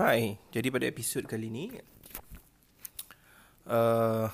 Hai, 0.00 0.40
jadi 0.48 0.72
pada 0.72 0.88
episod 0.88 1.28
kali 1.28 1.52
ini 1.52 1.76
uh, 3.68 4.32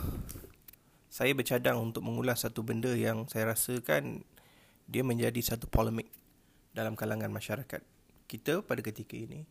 saya 1.11 1.35
bercadang 1.35 1.83
untuk 1.83 2.07
mengulas 2.07 2.47
satu 2.47 2.63
benda 2.63 2.95
yang 2.95 3.27
saya 3.27 3.51
rasakan 3.51 4.23
dia 4.87 5.03
menjadi 5.03 5.43
satu 5.43 5.67
polemik 5.67 6.07
dalam 6.71 6.95
kalangan 6.95 7.35
masyarakat 7.35 7.83
kita 8.31 8.63
pada 8.63 8.79
ketika 8.79 9.19
ini. 9.19 9.43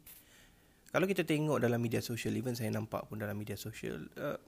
Kalau 0.88 1.04
kita 1.04 1.28
tengok 1.28 1.60
dalam 1.60 1.84
media 1.84 2.00
sosial, 2.00 2.32
even 2.40 2.56
saya 2.56 2.72
nampak 2.72 3.12
pun 3.12 3.20
dalam 3.20 3.36
media 3.36 3.60
sosial, 3.60 4.08
uh, 4.16 4.40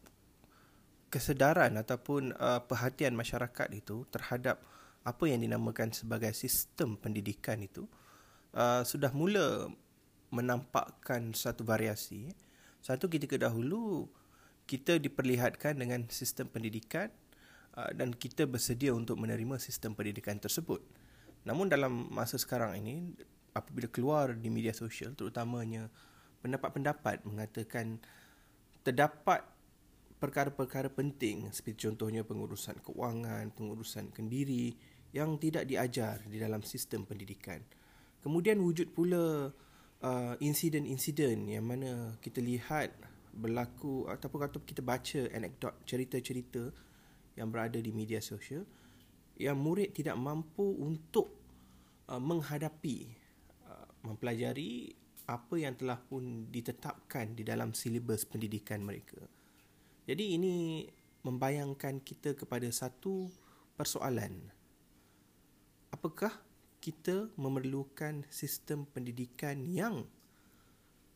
kesedaran 1.11 1.75
ataupun 1.75 2.31
uh, 2.39 2.63
perhatian 2.63 3.11
masyarakat 3.11 3.67
itu 3.75 4.07
terhadap 4.07 4.63
apa 5.03 5.23
yang 5.27 5.43
dinamakan 5.43 5.91
sebagai 5.91 6.31
sistem 6.31 6.95
pendidikan 6.95 7.59
itu 7.59 7.83
uh, 8.55 8.87
sudah 8.87 9.11
mula 9.11 9.67
menampakkan 10.33 11.31
satu 11.31 11.63
variasi. 11.63 12.31
Satu 12.83 13.07
ketika 13.07 13.35
dahulu 13.39 14.07
kita 14.67 14.99
diperlihatkan 14.99 15.79
dengan 15.79 16.03
sistem 16.11 16.51
pendidikan 16.51 17.07
uh, 17.79 17.91
dan 17.95 18.11
kita 18.11 18.43
bersedia 18.43 18.91
untuk 18.91 19.15
menerima 19.15 19.55
sistem 19.57 19.95
pendidikan 19.95 20.35
tersebut. 20.37 20.83
Namun 21.47 21.71
dalam 21.71 22.11
masa 22.11 22.35
sekarang 22.35 22.75
ini 22.83 23.15
apabila 23.55 23.87
keluar 23.87 24.35
di 24.35 24.51
media 24.51 24.75
sosial 24.75 25.15
terutamanya 25.15 25.87
pendapat-pendapat 26.43 27.23
mengatakan 27.23 27.97
terdapat 28.83 29.41
perkara-perkara 30.19 30.91
penting 30.91 31.47
seperti 31.55 31.87
contohnya 31.87 32.27
pengurusan 32.27 32.83
keuangan, 32.83 33.53
pengurusan 33.55 34.11
kendiri 34.11 34.75
yang 35.15 35.39
tidak 35.39 35.65
diajar 35.65 36.19
di 36.27 36.37
dalam 36.37 36.61
sistem 36.65 37.07
pendidikan. 37.07 37.63
Kemudian 38.19 38.59
wujud 38.59 38.91
pula 38.91 39.53
uh, 40.03 40.35
insiden-insiden 40.41 41.49
yang 41.49 41.65
mana 41.65 42.17
kita 42.21 42.41
lihat 42.43 42.93
berlaku 43.37 44.09
ataupun 44.09 44.39
kata 44.49 44.57
kita 44.65 44.81
baca 44.81 45.21
anekdot 45.29 45.73
cerita-cerita 45.85 46.73
yang 47.37 47.53
berada 47.53 47.77
di 47.77 47.93
media 47.93 48.17
sosial 48.17 48.65
yang 49.37 49.61
murid 49.61 49.93
tidak 49.93 50.17
mampu 50.17 50.65
untuk 50.81 51.29
uh, 52.09 52.17
menghadapi 52.17 53.13
uh, 53.69 53.87
mempelajari 54.09 54.97
apa 55.27 55.55
yang 55.59 55.77
telah 55.77 55.99
pun 56.01 56.49
ditetapkan 56.49 57.35
di 57.35 57.43
dalam 57.43 57.75
silibus 57.75 58.23
pendidikan 58.23 58.79
mereka. 58.79 59.19
Jadi 60.07 60.39
ini 60.39 60.87
membayangkan 61.27 61.99
kita 61.99 62.31
kepada 62.39 62.65
satu 62.71 63.27
persoalan. 63.75 64.39
Apakah 65.91 66.31
kita 66.77 67.33
memerlukan 67.35 68.25
sistem 68.29 68.85
pendidikan 68.87 69.65
yang 69.65 70.05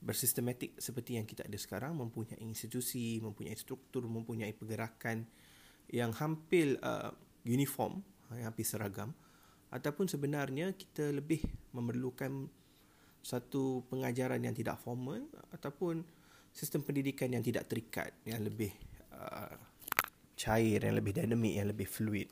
bersistematik 0.02 0.74
seperti 0.82 1.22
yang 1.22 1.30
kita 1.30 1.46
ada 1.46 1.58
sekarang 1.62 1.94
mempunyai 1.94 2.42
institusi, 2.42 3.22
mempunyai 3.22 3.54
struktur, 3.54 4.10
mempunyai 4.10 4.50
pergerakan 4.58 5.30
yang 5.94 6.10
hampir 6.18 6.82
uh, 6.82 7.14
uniform, 7.46 8.02
yang 8.34 8.50
hampir 8.50 8.66
seragam 8.66 9.14
ataupun 9.72 10.10
sebenarnya 10.10 10.76
kita 10.76 11.16
lebih 11.16 11.46
memerlukan 11.72 12.50
satu 13.22 13.86
pengajaran 13.88 14.42
yang 14.44 14.52
tidak 14.58 14.82
formal 14.82 15.22
ataupun 15.54 16.04
sistem 16.52 16.84
pendidikan 16.84 17.32
yang 17.32 17.46
tidak 17.46 17.70
terikat, 17.72 18.12
yang 18.28 18.44
lebih 18.44 18.74
uh, 19.16 19.56
cair, 20.36 20.84
yang 20.84 20.98
lebih 21.00 21.16
dinamik, 21.16 21.54
yang 21.56 21.70
lebih 21.72 21.88
fluid. 21.88 22.28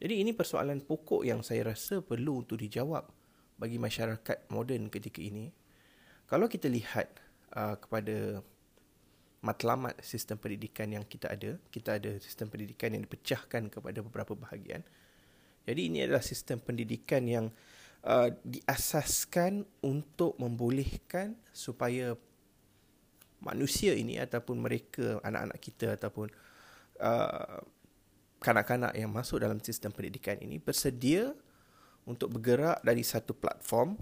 Jadi 0.00 0.24
ini 0.24 0.32
persoalan 0.32 0.80
pokok 0.80 1.28
yang 1.28 1.44
saya 1.44 1.76
rasa 1.76 2.00
perlu 2.00 2.40
untuk 2.40 2.56
dijawab 2.56 3.04
bagi 3.60 3.76
masyarakat 3.76 4.48
moden 4.48 4.88
ketika 4.88 5.20
ini. 5.20 5.52
Kalau 6.24 6.48
kita 6.48 6.72
lihat 6.72 7.20
uh, 7.52 7.76
kepada 7.76 8.40
matlamat 9.44 10.00
sistem 10.00 10.40
pendidikan 10.40 10.88
yang 10.88 11.04
kita 11.04 11.28
ada, 11.28 11.60
kita 11.68 12.00
ada 12.00 12.16
sistem 12.16 12.48
pendidikan 12.48 12.96
yang 12.96 13.04
dipecahkan 13.04 13.68
kepada 13.68 14.00
beberapa 14.00 14.32
bahagian. 14.32 14.80
Jadi 15.68 15.80
ini 15.92 15.98
adalah 16.00 16.24
sistem 16.24 16.64
pendidikan 16.64 17.28
yang 17.28 17.46
uh, 18.08 18.32
diasaskan 18.40 19.68
untuk 19.84 20.36
membolehkan 20.40 21.36
supaya 21.52 22.16
manusia 23.40 23.92
ini 23.96 24.16
ataupun 24.20 24.60
mereka 24.60 25.20
anak-anak 25.24 25.58
kita 25.60 25.96
ataupun 25.96 26.28
uh, 27.00 27.60
kanak-kanak 28.40 28.96
yang 28.96 29.12
masuk 29.12 29.44
dalam 29.44 29.60
sistem 29.60 29.92
pendidikan 29.92 30.40
ini 30.40 30.56
bersedia 30.56 31.36
untuk 32.08 32.32
bergerak 32.32 32.80
dari 32.80 33.04
satu 33.04 33.36
platform 33.36 34.00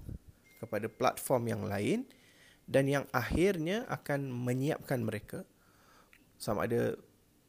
kepada 0.63 0.87
platform 0.87 1.43
yang 1.51 1.61
lain 1.67 2.07
dan 2.63 2.87
yang 2.87 3.05
akhirnya 3.11 3.83
akan 3.91 4.31
menyiapkan 4.31 5.03
mereka 5.03 5.43
sama 6.39 6.65
ada 6.65 6.95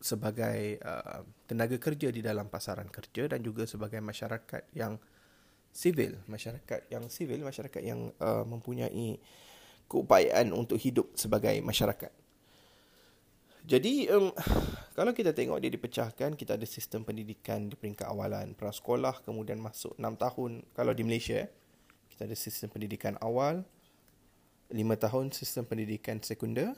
sebagai 0.00 0.80
uh, 0.82 1.22
tenaga 1.44 1.76
kerja 1.76 2.08
di 2.10 2.24
dalam 2.24 2.48
pasaran 2.48 2.88
kerja 2.88 3.30
dan 3.30 3.44
juga 3.44 3.68
sebagai 3.68 4.00
masyarakat 4.00 4.72
yang 4.72 4.96
sivil, 5.70 6.18
masyarakat 6.26 6.90
yang 6.90 7.06
sivil, 7.06 7.44
masyarakat 7.46 7.82
yang 7.84 8.10
uh, 8.18 8.42
mempunyai 8.42 9.20
keupayaan 9.86 10.50
untuk 10.56 10.80
hidup 10.80 11.14
sebagai 11.14 11.54
masyarakat. 11.62 12.10
Jadi 13.68 14.08
um, 14.08 14.32
kalau 14.94 15.14
kita 15.14 15.30
tengok 15.30 15.62
dia 15.62 15.70
dipecahkan, 15.70 16.34
kita 16.34 16.58
ada 16.58 16.66
sistem 16.66 17.06
pendidikan 17.06 17.70
di 17.70 17.78
peringkat 17.78 18.10
awalan 18.10 18.58
prasekolah 18.58 19.22
kemudian 19.22 19.62
masuk 19.62 19.94
6 19.94 20.02
tahun 20.18 20.50
kalau 20.74 20.92
di 20.92 21.06
Malaysia 21.06 21.46
kita 22.10 22.26
ada 22.26 22.36
sistem 22.36 22.68
pendidikan 22.68 23.14
awal 23.22 23.62
5 24.70 24.76
tahun 24.76 25.24
sistem 25.34 25.66
pendidikan 25.66 26.22
sekunder. 26.22 26.74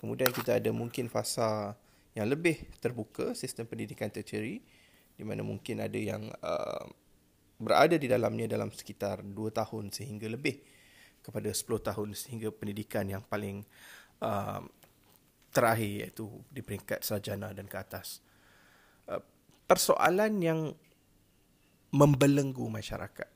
Kemudian 0.00 0.32
kita 0.32 0.60
ada 0.60 0.68
mungkin 0.72 1.08
fasa 1.08 1.76
yang 2.16 2.28
lebih 2.28 2.60
terbuka 2.80 3.32
sistem 3.32 3.68
pendidikan 3.68 4.08
tertiary 4.08 4.60
di 5.14 5.24
mana 5.24 5.40
mungkin 5.40 5.80
ada 5.80 5.96
yang 5.96 6.28
uh, 6.40 6.86
berada 7.58 7.96
di 7.96 8.08
dalamnya 8.08 8.50
dalam 8.50 8.72
sekitar 8.72 9.24
2 9.24 9.32
tahun 9.32 9.92
sehingga 9.92 10.28
lebih 10.28 10.60
kepada 11.24 11.48
10 11.48 11.88
tahun 11.88 12.08
sehingga 12.12 12.52
pendidikan 12.52 13.08
yang 13.08 13.24
paling 13.24 13.64
uh, 14.20 14.60
terakhir 15.54 16.10
iaitu 16.10 16.26
di 16.50 16.60
peringkat 16.60 17.06
sarjana 17.06 17.54
dan 17.54 17.70
ke 17.70 17.78
atas. 17.78 18.18
Uh, 19.06 19.22
persoalan 19.70 20.42
yang 20.42 20.60
membelenggu 21.94 22.66
masyarakat 22.66 23.30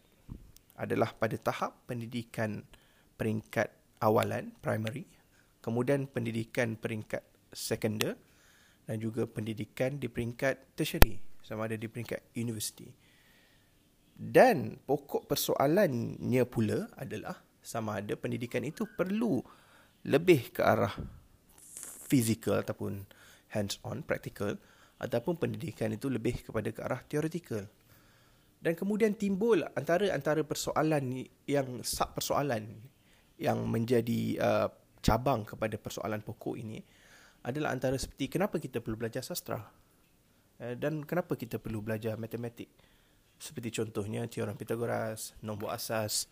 adalah 0.74 1.14
pada 1.14 1.38
tahap 1.38 1.86
pendidikan 1.86 2.66
peringkat 3.14 3.70
awalan 4.02 4.50
primary, 4.58 5.06
kemudian 5.62 6.10
pendidikan 6.10 6.74
peringkat 6.74 7.22
sekunder 7.54 8.18
dan 8.86 8.98
juga 8.98 9.26
pendidikan 9.26 9.98
di 9.98 10.10
peringkat 10.10 10.74
tertiary 10.74 11.18
sama 11.42 11.70
ada 11.70 11.78
di 11.78 11.86
peringkat 11.86 12.34
universiti. 12.38 12.86
Dan 14.18 14.74
pokok 14.82 15.30
persoalannya 15.30 16.42
pula 16.50 16.90
adalah 16.98 17.38
sama 17.62 18.02
ada 18.02 18.18
pendidikan 18.18 18.66
itu 18.66 18.82
perlu 18.98 19.38
lebih 20.02 20.50
ke 20.50 20.62
arah 20.66 20.94
fizikal 22.08 22.64
ataupun 22.64 23.04
hands 23.52 23.76
on 23.84 24.00
practical 24.00 24.56
ataupun 24.98 25.38
pendidikan 25.38 25.94
itu 25.94 26.10
lebih 26.10 26.42
kepada 26.42 26.68
ke 26.74 26.80
arah 26.82 27.00
theoretical. 27.06 27.68
Dan 28.58 28.74
kemudian 28.74 29.14
timbul 29.14 29.62
antara-antara 29.78 30.42
persoalan 30.42 31.22
yang 31.46 31.78
sub 31.86 32.10
persoalan 32.18 32.66
yang 33.38 33.62
menjadi 33.70 34.20
uh, 34.42 34.68
cabang 34.98 35.46
kepada 35.46 35.78
persoalan 35.78 36.18
pokok 36.26 36.58
ini 36.58 36.82
adalah 37.46 37.70
antara 37.70 37.94
seperti 37.94 38.26
kenapa 38.26 38.58
kita 38.58 38.82
perlu 38.82 38.98
belajar 38.98 39.22
sastra 39.22 39.62
uh, 39.62 40.74
dan 40.74 41.06
kenapa 41.06 41.38
kita 41.38 41.62
perlu 41.62 41.78
belajar 41.78 42.18
matematik. 42.18 42.66
Seperti 43.38 43.70
contohnya 43.70 44.26
teorem 44.26 44.58
Pythagoras, 44.58 45.38
nombor 45.46 45.70
asas. 45.70 46.26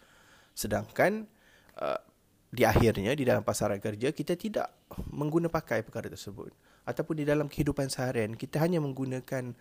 Sedangkan 0.50 1.30
uh, 1.78 2.02
di 2.50 2.62
akhirnya 2.62 3.12
di 3.12 3.26
dalam 3.26 3.42
pasaran 3.42 3.82
kerja 3.82 4.14
kita 4.14 4.38
tidak 4.38 4.70
mengguna 5.10 5.50
pakai 5.50 5.82
perkara 5.82 6.06
tersebut. 6.06 6.54
Ataupun 6.86 7.18
di 7.18 7.24
dalam 7.26 7.50
kehidupan 7.50 7.90
seharian 7.90 8.38
kita 8.38 8.62
hanya 8.62 8.78
menggunakan 8.78 9.54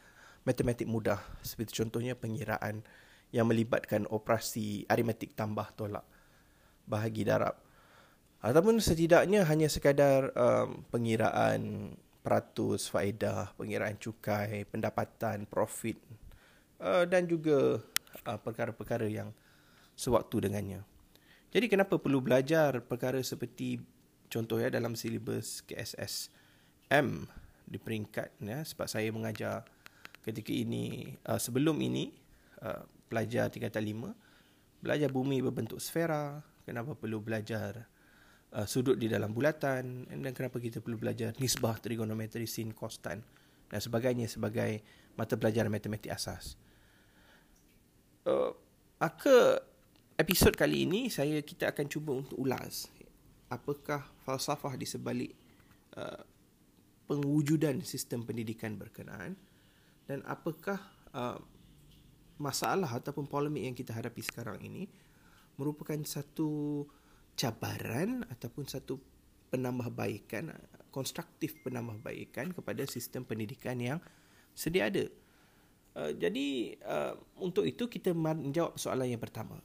matematik 0.46 0.86
mudah. 0.86 1.20
Seperti 1.42 1.82
contohnya 1.82 2.14
pengiraan 2.14 2.86
yang 3.34 3.50
melibatkan 3.50 4.06
operasi 4.08 4.86
aritmetik 4.86 5.34
tambah 5.34 5.66
tolak 5.74 6.06
bahagi 6.86 7.26
darab. 7.26 7.58
Ataupun 8.46 8.78
setidaknya 8.78 9.42
hanya 9.50 9.66
sekadar 9.66 10.30
um, 10.38 10.86
pengiraan 10.94 11.94
peratus 12.26 12.90
faedah 12.90 13.54
pengiraan 13.54 14.02
cukai 14.02 14.66
pendapatan 14.66 15.46
profit 15.46 16.02
uh, 16.82 17.06
dan 17.06 17.30
juga 17.30 17.78
uh, 18.26 18.40
perkara-perkara 18.42 19.06
yang 19.06 19.30
sewaktu 19.94 20.50
dengannya 20.50 20.82
jadi 21.52 21.66
kenapa 21.68 21.98
perlu 21.98 22.22
belajar 22.24 22.82
perkara 22.86 23.22
seperti 23.22 23.82
contoh 24.32 24.58
ya 24.58 24.74
dalam 24.74 24.98
silibus 24.98 25.62
KSS 25.66 26.30
M 26.90 27.26
di 27.66 27.82
peringkat 27.82 28.38
ya 28.46 28.62
sebab 28.62 28.86
saya 28.86 29.10
mengajar 29.10 29.66
ketika 30.22 30.54
ini 30.54 31.18
uh, 31.26 31.38
sebelum 31.42 31.78
ini 31.82 32.14
uh, 32.62 32.86
pelajar 33.10 33.50
tingkatan 33.50 33.86
5 33.86 34.82
belajar 34.86 35.10
bumi 35.10 35.42
berbentuk 35.42 35.82
sfera 35.82 36.42
kenapa 36.66 36.94
perlu 36.94 37.22
belajar 37.22 37.90
uh, 38.54 38.68
sudut 38.70 38.98
di 38.98 39.10
dalam 39.10 39.34
bulatan 39.34 40.06
dan 40.10 40.32
kenapa 40.34 40.62
kita 40.62 40.82
perlu 40.82 40.98
belajar 40.98 41.34
nisbah 41.42 41.78
trigonometri 41.82 42.46
sin 42.46 42.74
cos 42.74 43.02
tan 43.02 43.22
dan 43.70 43.80
sebagainya 43.82 44.30
sebagai 44.30 44.86
mata 45.18 45.34
pelajaran 45.36 45.74
matematik 45.74 46.14
asas. 46.14 46.60
Uh, 48.26 48.54
maka 48.98 49.62
episod 50.16 50.56
kali 50.56 50.88
ini 50.88 51.12
saya 51.12 51.44
kita 51.44 51.76
akan 51.76 51.86
cuba 51.92 52.16
untuk 52.16 52.40
ulas 52.40 52.88
apakah 53.52 54.00
falsafah 54.24 54.80
di 54.80 54.88
sebalik 54.88 55.36
uh, 56.00 56.24
pengujudan 57.04 57.84
sistem 57.84 58.24
pendidikan 58.24 58.80
berkenaan 58.80 59.36
dan 60.08 60.24
apakah 60.24 60.80
uh, 61.12 61.36
masalah 62.40 62.96
ataupun 62.96 63.28
polemik 63.28 63.68
yang 63.68 63.76
kita 63.76 63.92
hadapi 63.92 64.24
sekarang 64.24 64.64
ini 64.64 64.88
merupakan 65.60 66.00
satu 66.08 66.84
cabaran 67.36 68.24
ataupun 68.32 68.72
satu 68.72 68.96
penambahbaikan 69.52 70.52
konstruktif 70.96 71.60
penambahbaikan 71.60 72.56
kepada 72.56 72.88
sistem 72.88 73.28
pendidikan 73.28 73.76
yang 73.84 74.00
sedia 74.56 74.88
ada. 74.88 75.12
Uh, 75.96 76.12
jadi 76.16 76.80
uh, 76.88 77.20
untuk 77.44 77.68
itu 77.68 77.88
kita 77.92 78.16
menjawab 78.16 78.80
soalan 78.80 79.12
yang 79.12 79.20
pertama. 79.20 79.60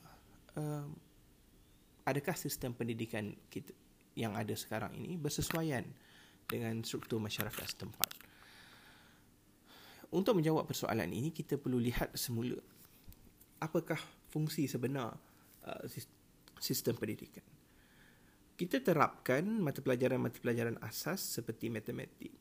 Uh, 0.59 0.89
adakah 2.07 2.35
sistem 2.35 2.75
pendidikan 2.75 3.31
kita 3.53 3.71
yang 4.19 4.35
ada 4.35 4.53
sekarang 4.59 4.97
ini 4.99 5.15
bersesuaian 5.15 5.87
dengan 6.51 6.83
struktur 6.83 7.23
masyarakat 7.23 7.67
setempat? 7.67 8.11
Untuk 10.11 10.35
menjawab 10.35 10.67
persoalan 10.67 11.07
ini 11.15 11.31
kita 11.31 11.55
perlu 11.55 11.79
lihat 11.79 12.11
semula 12.19 12.59
apakah 13.63 14.01
fungsi 14.33 14.67
sebenar 14.67 15.15
uh, 15.69 15.85
sistem 16.59 16.97
pendidikan. 16.97 17.45
Kita 18.59 18.83
terapkan 18.83 19.45
mata 19.47 19.81
pelajaran-mata 19.81 20.37
pelajaran 20.37 20.77
asas 20.85 21.21
seperti 21.23 21.73
matematik, 21.73 22.35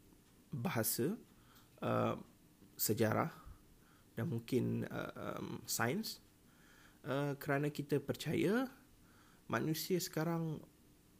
bahasa, 0.51 1.15
uh, 1.79 2.15
sejarah 2.75 3.31
dan 4.15 4.25
mungkin 4.27 4.83
uh, 4.87 5.39
um, 5.39 5.63
sains 5.63 6.19
uh, 7.05 7.35
kerana 7.39 7.71
kita 7.71 8.01
percaya 8.01 8.67
manusia 9.51 9.97
sekarang 9.99 10.59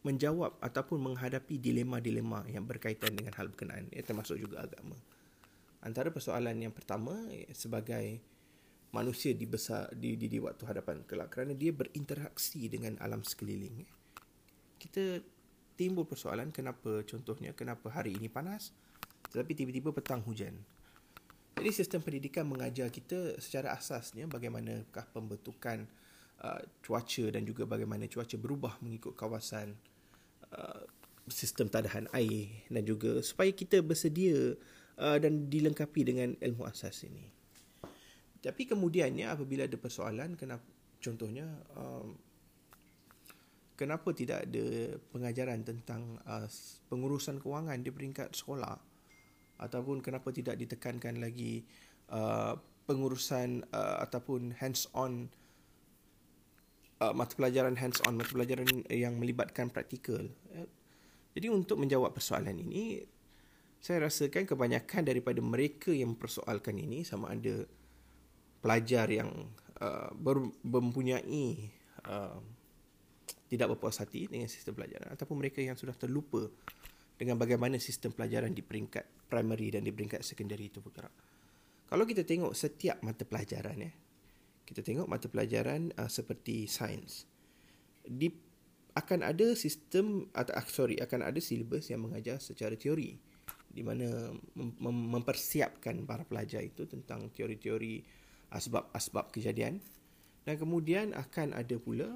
menjawab 0.00 0.56
ataupun 0.64 0.96
menghadapi 0.96 1.60
dilema-dilema 1.60 2.48
yang 2.48 2.64
berkaitan 2.64 3.12
dengan 3.12 3.36
hal 3.36 3.52
berkenaan, 3.52 3.84
ya, 3.92 4.00
termasuk 4.00 4.40
juga 4.40 4.64
agama. 4.64 4.96
Antara 5.84 6.08
persoalan 6.08 6.56
yang 6.56 6.72
pertama 6.72 7.16
eh, 7.28 7.52
sebagai 7.52 8.20
manusia 8.96 9.36
di 9.36 9.44
besar 9.44 9.92
di, 9.92 10.16
di 10.16 10.26
di 10.26 10.38
waktu 10.40 10.64
hadapan 10.66 11.04
kelak 11.04 11.30
kerana 11.30 11.52
dia 11.52 11.70
berinteraksi 11.70 12.66
dengan 12.66 12.96
alam 13.00 13.20
sekeliling. 13.20 13.84
Kita 14.80 15.20
timbul 15.80 16.04
persoalan 16.04 16.52
kenapa 16.52 17.00
contohnya 17.08 17.56
kenapa 17.56 17.88
hari 17.88 18.12
ini 18.12 18.28
panas 18.28 18.76
tetapi 19.32 19.56
tiba-tiba 19.56 19.96
petang 19.96 20.20
hujan 20.20 20.52
jadi 21.58 21.70
sistem 21.74 22.00
pendidikan 22.00 22.46
mengajar 22.46 22.88
kita 22.88 23.36
secara 23.42 23.74
asasnya 23.76 24.24
bagaimanakah 24.30 25.04
pembentukan 25.12 25.84
uh, 26.40 26.62
cuaca 26.80 27.24
dan 27.32 27.42
juga 27.44 27.68
bagaimana 27.68 28.08
cuaca 28.08 28.36
berubah 28.40 28.80
mengikut 28.80 29.12
kawasan 29.18 29.76
uh, 30.54 30.82
sistem 31.28 31.68
tadahan 31.70 32.08
air 32.16 32.64
dan 32.72 32.82
juga 32.82 33.20
supaya 33.20 33.52
kita 33.52 33.84
bersedia 33.84 34.56
uh, 34.98 35.18
dan 35.20 35.46
dilengkapi 35.52 36.00
dengan 36.02 36.34
ilmu 36.40 36.66
asas 36.66 37.06
ini. 37.06 37.28
Tapi 38.40 38.64
kemudiannya 38.64 39.28
apabila 39.28 39.68
ada 39.68 39.76
persoalan 39.76 40.32
kenapa 40.34 40.64
contohnya 41.00 41.44
um, 41.76 42.16
kenapa 43.76 44.12
tidak 44.12 44.48
ada 44.48 44.96
pengajaran 45.12 45.60
tentang 45.64 46.20
uh, 46.24 46.48
pengurusan 46.88 47.40
kewangan 47.40 47.80
di 47.80 47.92
peringkat 47.92 48.32
sekolah 48.32 48.76
ataupun 49.60 50.00
kenapa 50.00 50.32
tidak 50.32 50.56
ditekankan 50.56 51.20
lagi 51.20 51.68
uh, 52.08 52.56
pengurusan 52.88 53.62
uh, 53.70 54.02
ataupun 54.02 54.56
hands 54.56 54.88
on 54.96 55.28
uh, 57.04 57.12
mata 57.12 57.36
pelajaran 57.36 57.76
hands 57.76 58.00
on 58.08 58.16
mata 58.16 58.32
pelajaran 58.32 58.66
yang 58.88 59.20
melibatkan 59.20 59.68
praktikal. 59.68 60.24
Jadi 61.30 61.46
untuk 61.46 61.78
menjawab 61.78 62.10
persoalan 62.10 62.58
ini 62.58 63.04
saya 63.80 64.10
rasakan 64.10 64.44
kebanyakan 64.44 65.08
daripada 65.08 65.40
mereka 65.40 65.94
yang 65.94 66.12
mempersoalkan 66.12 66.76
ini 66.76 67.00
sama 67.06 67.32
ada 67.32 67.64
pelajar 68.60 69.08
yang 69.08 69.30
uh, 69.80 70.12
mempunyai 70.66 71.70
uh, 72.04 72.36
tidak 73.48 73.76
berpuas 73.76 73.98
hati 73.98 74.28
dengan 74.28 74.46
sistem 74.52 74.76
pelajaran 74.76 75.10
ataupun 75.16 75.36
mereka 75.40 75.64
yang 75.64 75.74
sudah 75.80 75.96
terlupa 75.96 76.44
dengan 77.16 77.40
bagaimana 77.40 77.80
sistem 77.80 78.12
pelajaran 78.12 78.52
di 78.52 78.60
peringkat 78.60 79.19
primary 79.30 79.70
dan 79.70 79.86
di 79.86 79.94
peringkat 79.94 80.26
secondary 80.26 80.66
itu 80.66 80.82
bergerak. 80.82 81.14
Kalau 81.86 82.02
kita 82.02 82.26
tengok 82.26 82.50
setiap 82.54 82.98
mata 83.06 83.22
pelajaran 83.22 83.78
ya, 83.78 83.92
kita 84.66 84.82
tengok 84.82 85.06
mata 85.06 85.26
pelajaran 85.30 85.94
uh, 85.94 86.10
seperti 86.10 86.66
sains. 86.66 87.26
Di 88.02 88.30
akan 88.94 89.22
ada 89.22 89.54
sistem 89.54 90.26
atau 90.34 90.54
uh, 90.54 90.66
sorry 90.66 90.98
akan 90.98 91.30
ada 91.30 91.38
silibus 91.38 91.90
yang 91.90 92.02
mengajar 92.02 92.42
secara 92.42 92.74
teori 92.74 93.14
di 93.70 93.86
mana 93.86 94.34
mem- 94.58 95.10
mempersiapkan 95.14 96.02
para 96.02 96.26
pelajar 96.26 96.58
itu 96.66 96.90
tentang 96.90 97.30
teori-teori 97.30 98.02
asbab-asbab 98.50 99.30
kejadian 99.30 99.78
dan 100.42 100.58
kemudian 100.58 101.14
akan 101.14 101.54
ada 101.54 101.78
pula 101.78 102.10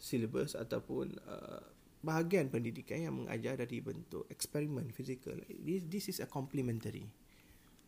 silibus 0.00 0.56
ataupun 0.56 1.20
uh, 1.28 1.60
bahagian 2.00 2.48
pendidikan 2.48 2.98
yang 3.00 3.14
mengajar 3.16 3.60
dari 3.60 3.84
bentuk 3.84 4.24
eksperimen 4.32 4.88
fizikal. 4.88 5.36
This, 5.52 5.84
this 5.84 6.04
is 6.08 6.18
a 6.24 6.28
complementary 6.28 7.04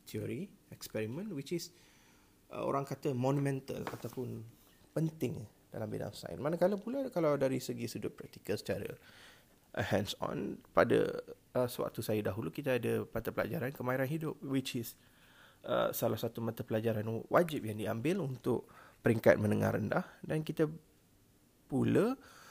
theory 0.05 0.53
experiment 0.69 1.33
which 1.33 1.57
is 1.57 1.73
uh, 2.53 2.61
orang 2.61 2.85
kata 2.85 3.17
monumental 3.17 3.81
ataupun 3.89 4.45
penting 4.93 5.41
dalam 5.73 5.89
bidang 5.89 6.13
sains. 6.13 6.37
Manakala 6.37 6.77
pula 6.77 7.09
kalau 7.09 7.41
dari 7.41 7.57
segi 7.57 7.89
sudut 7.89 8.13
praktikal 8.13 8.61
secara 8.61 8.93
uh, 9.81 9.87
hands 9.89 10.13
on 10.21 10.61
pada 10.77 11.25
uh, 11.57 11.65
sewaktu 11.65 12.05
saya 12.05 12.21
dahulu 12.21 12.53
kita 12.53 12.77
ada 12.77 13.09
mata 13.09 13.33
pelajaran 13.33 13.73
kemahiran 13.73 14.09
hidup 14.09 14.37
which 14.45 14.77
is 14.77 14.93
uh, 15.65 15.89
salah 15.97 16.21
satu 16.21 16.45
mata 16.45 16.61
pelajaran 16.61 17.09
wajib 17.33 17.65
yang 17.65 17.81
diambil 17.81 18.21
untuk 18.21 18.69
peringkat 19.01 19.41
menengah 19.41 19.73
rendah 19.73 20.05
dan 20.21 20.45
kita 20.45 20.69
pula 21.73 22.13
uh, 22.13 22.42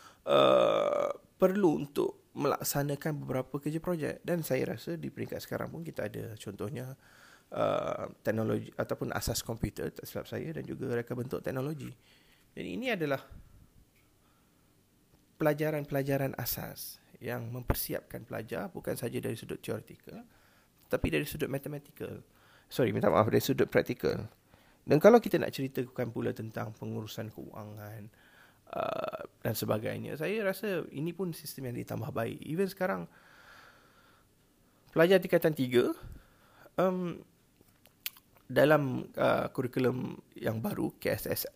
perlu 1.41 1.69
untuk 1.81 2.21
melaksanakan 2.31 3.11
beberapa 3.19 3.59
kerja 3.59 3.83
projek 3.83 4.23
dan 4.23 4.39
saya 4.39 4.75
rasa 4.75 4.95
di 4.95 5.11
peringkat 5.11 5.43
sekarang 5.43 5.67
pun 5.67 5.83
kita 5.83 6.07
ada 6.07 6.31
contohnya 6.39 6.95
uh, 7.51 8.07
teknologi 8.23 8.71
ataupun 8.79 9.11
asas 9.11 9.43
komputer 9.43 9.91
tak 9.91 10.07
silap 10.07 10.25
saya 10.31 10.55
dan 10.55 10.63
juga 10.63 10.95
reka 10.95 11.11
bentuk 11.11 11.43
teknologi. 11.43 11.91
Jadi 12.55 12.69
ini 12.71 12.87
adalah 12.91 13.19
pelajaran-pelajaran 15.35 16.37
asas 16.39 17.03
yang 17.19 17.51
mempersiapkan 17.51 18.23
pelajar 18.23 18.71
bukan 18.71 18.95
saja 18.95 19.19
dari 19.19 19.35
sudut 19.35 19.59
teoretikal 19.59 20.23
tapi 20.87 21.07
dari 21.07 21.23
sudut 21.23 21.47
matematikal. 21.47 22.19
Sorry, 22.71 22.95
minta 22.95 23.11
maaf 23.11 23.27
dari 23.27 23.43
sudut 23.43 23.67
praktikal. 23.67 24.27
Dan 24.83 24.97
kalau 24.99 25.19
kita 25.19 25.39
nak 25.39 25.51
ceritakan 25.55 26.11
pula 26.11 26.31
tentang 26.35 26.75
pengurusan 26.75 27.31
keuangan 27.31 28.11
uh, 28.71 29.21
dan 29.43 29.53
sebagainya, 29.53 30.15
saya 30.15 30.41
rasa 30.43 30.87
ini 30.91 31.11
pun 31.11 31.35
sistem 31.35 31.71
yang 31.71 31.77
ditambah 31.79 32.11
baik. 32.11 32.39
Even 32.43 32.67
sekarang 32.67 33.07
pelajar 34.91 35.23
tingkatan 35.23 35.55
3 35.55 35.91
um, 36.79 37.19
dalam 38.51 39.07
uh, 39.15 39.47
kurikulum 39.55 40.19
yang 40.35 40.59
baru 40.59 40.91
KSS 40.99 41.47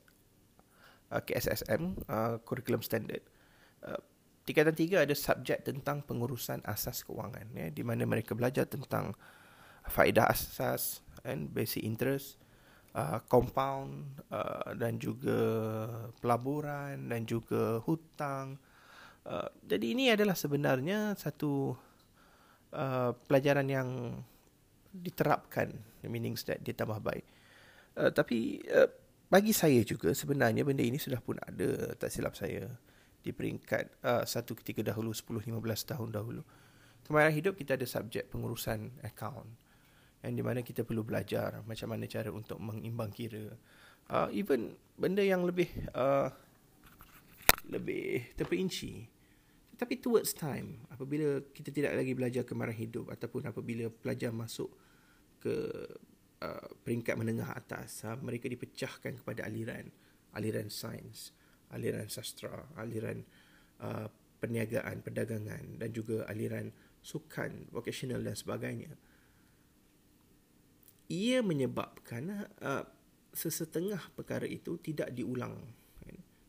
uh, 1.12 1.22
KSSM 1.22 2.08
uh, 2.08 2.40
kurikulum 2.48 2.80
standard 2.80 3.20
uh, 3.84 4.00
tingkatan 4.48 4.72
tiga 4.78 5.04
ada 5.04 5.12
subjek 5.12 5.68
tentang 5.68 6.06
pengurusan 6.08 6.64
asas 6.64 7.04
kewangan 7.04 7.52
ya 7.52 7.68
di 7.68 7.84
mana 7.84 8.08
mereka 8.08 8.32
belajar 8.32 8.64
tentang 8.64 9.12
faedah 9.92 10.32
asas 10.32 11.04
and 11.28 11.52
basic 11.52 11.84
interest 11.84 12.40
uh, 12.96 13.20
compound 13.28 14.24
uh, 14.32 14.72
dan 14.80 14.96
juga 14.96 15.40
pelaburan 16.24 17.12
dan 17.12 17.28
juga 17.28 17.84
hutang. 17.84 18.56
Uh, 19.28 19.50
jadi 19.68 19.86
ini 19.92 20.04
adalah 20.16 20.34
sebenarnya 20.34 21.14
satu 21.20 21.76
uh, 22.72 23.12
pelajaran 23.28 23.68
yang 23.68 23.90
diterapkan 24.96 25.76
meaning 26.08 26.40
that 26.48 26.64
dia 26.64 26.72
tambah 26.72 27.04
baik. 27.04 27.26
Uh, 28.00 28.12
tapi 28.16 28.64
uh, 28.72 28.88
bagi 29.28 29.52
saya 29.52 29.82
juga 29.84 30.14
sebenarnya 30.14 30.64
benda 30.64 30.86
ini 30.86 31.02
sudah 31.02 31.20
pun 31.20 31.36
ada 31.42 31.98
tak 31.98 32.14
silap 32.14 32.38
saya 32.38 32.70
di 33.26 33.34
peringkat 33.34 34.06
uh, 34.06 34.24
satu 34.24 34.54
ketika 34.62 34.86
dahulu 34.86 35.10
10-15 35.10 35.50
tahun 35.92 36.10
dahulu. 36.14 36.46
Kemahiran 37.06 37.34
hidup 37.34 37.54
kita 37.58 37.78
ada 37.78 37.86
subjek 37.90 38.30
pengurusan 38.30 39.02
account 39.02 39.65
yang 40.26 40.34
di 40.34 40.42
mana 40.42 40.66
kita 40.66 40.82
perlu 40.82 41.06
belajar 41.06 41.62
macam 41.70 41.94
mana 41.94 42.10
cara 42.10 42.34
untuk 42.34 42.58
mengimbang 42.58 43.14
kira. 43.14 43.54
Uh, 44.10 44.30
even 44.34 44.74
benda 44.98 45.22
yang 45.22 45.46
lebih 45.46 45.70
uh, 45.94 46.34
lebih 47.70 48.34
terperinci 48.38 49.10
Tapi 49.76 50.00
towards 50.00 50.32
time, 50.32 50.88
apabila 50.88 51.44
kita 51.52 51.68
tidak 51.68 52.00
lagi 52.00 52.16
belajar 52.16 52.48
kemaran 52.48 52.72
hidup 52.72 53.12
ataupun 53.12 53.52
apabila 53.52 53.92
pelajar 53.92 54.32
masuk 54.32 54.72
ke 55.44 55.52
uh, 56.40 56.68
peringkat 56.80 57.20
menengah 57.20 57.52
atas, 57.52 58.08
uh, 58.08 58.16
mereka 58.16 58.48
dipecahkan 58.48 59.20
kepada 59.20 59.44
aliran, 59.44 59.92
aliran 60.32 60.72
sains, 60.72 61.36
aliran 61.76 62.08
sastra, 62.08 62.72
aliran 62.80 63.20
uh, 63.84 64.08
perniagaan, 64.40 65.04
perdagangan 65.04 65.76
dan 65.76 65.90
juga 65.92 66.24
aliran 66.32 66.72
sukan, 67.04 67.68
vocational 67.76 68.24
dan 68.24 68.40
sebagainya. 68.40 68.96
Ia 71.12 71.46
menyebabkan 71.46 72.50
uh, 72.62 72.84
sesetengah 73.36 74.02
perkara 74.16 74.48
itu 74.50 74.80
tidak 74.82 75.14
diulang. 75.14 75.58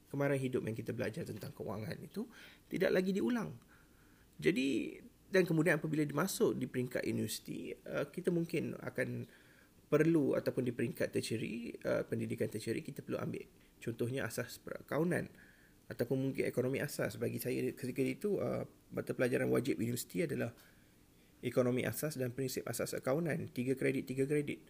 Kemarin 0.06 0.38
hidup 0.38 0.62
yang 0.64 0.76
kita 0.78 0.94
belajar 0.94 1.26
tentang 1.26 1.52
kewangan 1.52 1.98
itu 2.00 2.24
tidak 2.70 2.94
lagi 2.94 3.12
diulang. 3.12 3.52
Jadi 4.40 4.96
dan 5.26 5.42
kemudian 5.42 5.82
apabila 5.82 6.06
dimasuk 6.06 6.54
di 6.56 6.70
peringkat 6.70 7.04
universiti, 7.04 7.74
uh, 7.74 8.08
kita 8.08 8.30
mungkin 8.32 8.78
akan 8.78 9.26
perlu 9.86 10.34
ataupun 10.38 10.66
di 10.66 10.72
peringkat 10.72 11.12
tertiary, 11.12 11.74
uh, 11.84 12.02
pendidikan 12.06 12.50
tertiary 12.50 12.82
kita 12.82 13.02
perlu 13.02 13.18
ambil 13.22 13.44
contohnya 13.80 14.26
asas 14.26 14.58
perakaunan 14.60 15.28
ataupun 15.86 16.30
mungkin 16.30 16.44
ekonomi 16.50 16.82
asas 16.82 17.14
bagi 17.14 17.38
saya 17.38 17.70
ketika 17.70 18.02
itu 18.02 18.42
uh, 18.42 18.66
mata 18.90 19.14
pelajaran 19.14 19.46
wajib 19.46 19.78
universiti 19.78 20.26
adalah 20.26 20.50
ekonomi 21.44 21.84
asas 21.84 22.16
dan 22.16 22.32
prinsip 22.32 22.64
asas 22.68 22.96
akaunan, 22.96 23.48
tiga 23.52 23.76
kredit 23.76 24.04
tiga 24.08 24.24
kredit. 24.24 24.60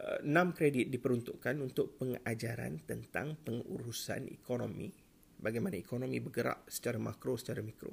6 0.00 0.56
kredit 0.56 0.88
diperuntukkan 0.88 1.60
untuk 1.60 2.00
pengajaran 2.00 2.80
tentang 2.88 3.36
pengurusan 3.44 4.32
ekonomi, 4.32 4.88
bagaimana 5.36 5.76
ekonomi 5.76 6.16
bergerak 6.24 6.64
secara 6.72 6.96
makro, 6.96 7.36
secara 7.36 7.60
mikro 7.60 7.92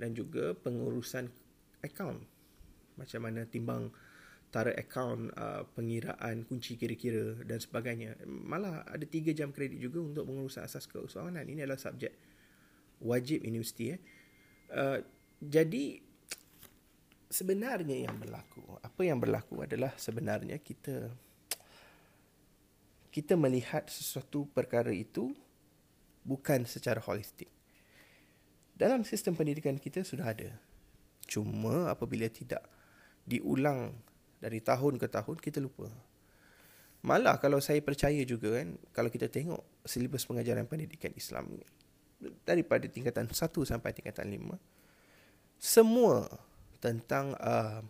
dan 0.00 0.16
juga 0.16 0.56
pengurusan 0.56 1.28
akaun. 1.84 2.24
Macam 2.96 3.20
mana 3.20 3.44
timbang 3.44 3.92
tara 4.48 4.72
akaun, 4.74 5.28
uh, 5.36 5.62
pengiraan 5.76 6.48
kunci 6.48 6.74
kira-kira 6.80 7.38
dan 7.44 7.60
sebagainya. 7.60 8.16
Malah 8.26 8.88
ada 8.88 9.04
3 9.04 9.36
jam 9.36 9.52
kredit 9.52 9.78
juga 9.78 10.00
untuk 10.02 10.24
pengurusan 10.26 10.64
asas 10.64 10.88
keuangan. 10.88 11.44
Ini 11.44 11.68
adalah 11.68 11.78
subjek 11.78 12.16
wajib 13.04 13.44
universiti. 13.44 13.94
Eh. 13.94 14.00
Uh, 14.72 14.98
jadi 15.40 16.09
sebenarnya 17.30 18.10
yang 18.10 18.18
berlaku. 18.18 18.60
Apa 18.82 19.06
yang 19.06 19.22
berlaku 19.22 19.62
adalah 19.62 19.94
sebenarnya 19.94 20.58
kita 20.58 21.14
kita 23.10 23.34
melihat 23.38 23.86
sesuatu 23.90 24.46
perkara 24.50 24.90
itu 24.90 25.34
bukan 26.26 26.66
secara 26.66 26.98
holistik. 26.98 27.48
Dalam 28.74 29.06
sistem 29.06 29.38
pendidikan 29.38 29.78
kita 29.78 30.02
sudah 30.02 30.34
ada. 30.34 30.50
Cuma 31.26 31.90
apabila 31.90 32.26
tidak 32.26 32.66
diulang 33.22 33.94
dari 34.42 34.58
tahun 34.58 34.98
ke 34.98 35.06
tahun 35.06 35.36
kita 35.38 35.62
lupa. 35.62 35.86
Malah 37.00 37.40
kalau 37.40 37.62
saya 37.64 37.80
percaya 37.80 38.20
juga 38.28 38.60
kan 38.60 38.76
kalau 38.92 39.08
kita 39.08 39.30
tengok 39.30 39.62
silibus 39.88 40.28
pengajaran 40.28 40.68
pendidikan 40.68 41.14
Islam 41.16 41.56
daripada 42.44 42.84
tingkatan 42.84 43.24
1 43.24 43.40
sampai 43.64 43.96
tingkatan 43.96 44.28
5 44.28 44.60
semua 45.56 46.28
tentang 46.80 47.36
uh, 47.38 47.84